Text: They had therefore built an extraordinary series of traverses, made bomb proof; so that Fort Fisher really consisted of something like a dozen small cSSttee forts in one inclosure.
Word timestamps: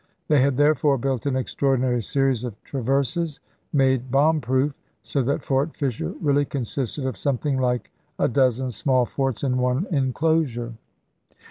They 0.29 0.41
had 0.41 0.57
therefore 0.57 0.97
built 0.97 1.27
an 1.27 1.35
extraordinary 1.35 2.01
series 2.01 2.43
of 2.43 2.59
traverses, 2.63 3.39
made 3.71 4.09
bomb 4.09 4.41
proof; 4.41 4.81
so 5.03 5.21
that 5.21 5.43
Fort 5.43 5.77
Fisher 5.77 6.15
really 6.19 6.43
consisted 6.43 7.05
of 7.05 7.15
something 7.17 7.59
like 7.61 7.91
a 8.17 8.27
dozen 8.27 8.71
small 8.71 9.05
cSSttee 9.05 9.09
forts 9.11 9.43
in 9.43 9.59
one 9.59 9.85
inclosure. 9.91 10.73